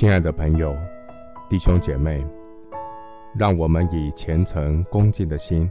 [0.00, 0.74] 亲爱的朋友、
[1.46, 2.26] 弟兄姐妹，
[3.36, 5.70] 让我们以虔诚恭敬的心，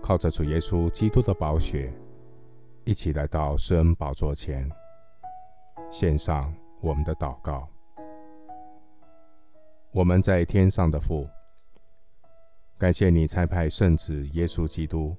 [0.00, 1.92] 靠着主耶稣基督的宝血，
[2.86, 4.66] 一起来到施恩宝座前，
[5.90, 7.68] 献上我们的祷告。
[9.92, 11.28] 我们在天上的父，
[12.78, 15.14] 感谢你差派圣子耶稣基督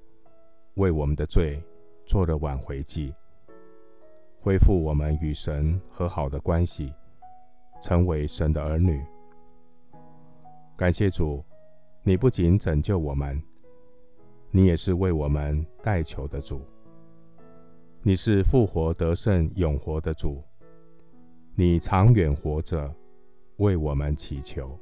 [0.74, 1.62] 为我们的罪
[2.04, 3.14] 做了挽回祭，
[4.40, 6.92] 恢复我们与神和好的关系。
[7.80, 9.00] 成为神的儿女，
[10.76, 11.44] 感谢主，
[12.02, 13.40] 你不仅拯救我们，
[14.50, 16.60] 你也是为我们代求的主。
[18.02, 20.42] 你是复活得胜、永活的主，
[21.54, 22.92] 你长远活着，
[23.56, 24.78] 为我们祈求。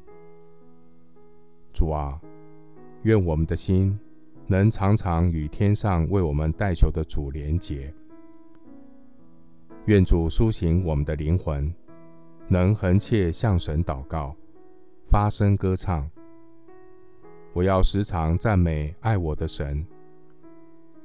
[1.73, 2.21] 主啊，
[3.03, 3.99] 愿我们的心
[4.47, 7.93] 能常常与天上为我们代求的主连结。
[9.87, 11.75] 愿主苏醒我们的灵魂。
[12.47, 14.37] 能恒切向神祷告，
[15.07, 16.09] 发声歌唱。
[17.55, 19.85] 我要时常赞美爱我的神。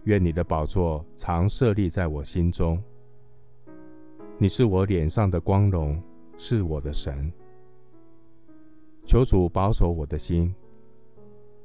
[0.03, 2.81] 愿你的宝座常设立在我心中。
[4.37, 6.01] 你是我脸上的光荣，
[6.37, 7.31] 是我的神。
[9.05, 10.53] 求主保守我的心，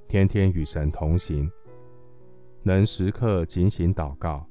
[0.06, 1.50] 天天与神同行，
[2.62, 4.46] 能时刻警醒祷告，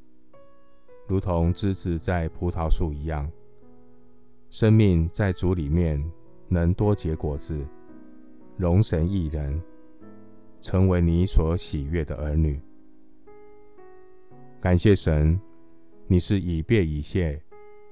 [1.08, 3.32] 如同枝子在葡萄树一样。
[4.54, 6.00] 生命在主里面
[6.48, 7.60] 能多结果子，
[8.56, 9.60] 荣神益人，
[10.62, 12.62] 成为你所喜悦的儿女。
[14.62, 15.42] 感谢神，
[16.06, 17.42] 你是以变以谢，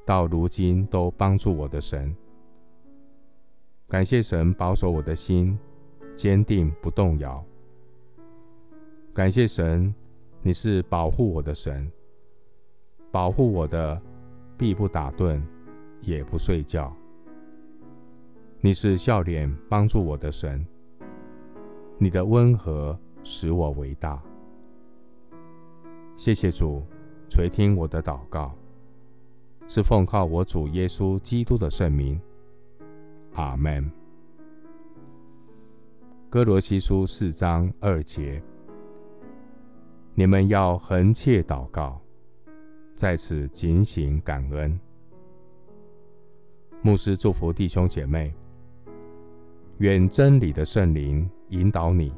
[0.05, 2.15] 到如今都帮助我的神。
[3.87, 5.57] 感谢神保守我的心，
[6.15, 7.43] 坚定不动摇。
[9.15, 9.91] 感谢神，
[10.43, 11.91] 你是保护我的神，
[13.11, 13.99] 保护我的
[14.59, 15.41] 必不打盹。
[16.02, 16.95] 也不睡觉。
[18.59, 20.66] 你是笑脸帮助我的神，
[21.97, 24.22] 你的温和使我伟大。
[26.16, 26.84] 谢谢主
[27.28, 28.53] 垂听我的祷告，
[29.67, 32.19] 是奉靠我主耶稣基督的圣名。
[33.33, 33.89] 阿门。
[36.29, 38.41] 哥罗西书四章二节，
[40.13, 42.00] 你们要恒切祷告，
[42.94, 44.79] 在此警醒感恩。
[46.84, 48.34] 牧师祝福弟兄姐妹，
[49.78, 52.12] 愿真理的圣灵引导你，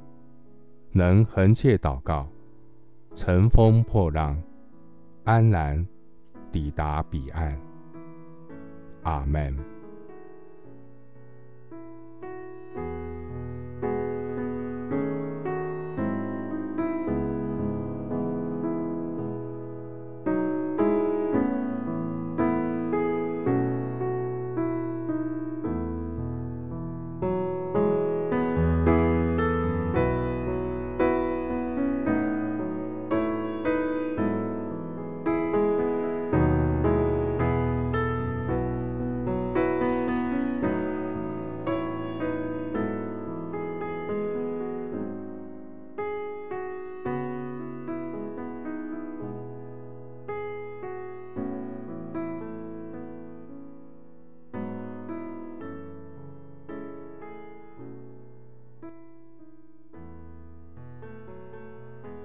[0.93, 2.25] 能横切祷告，
[3.13, 4.41] 乘风破浪，
[5.25, 5.85] 安然
[6.49, 7.59] 抵达彼岸。
[9.01, 9.72] 阿门。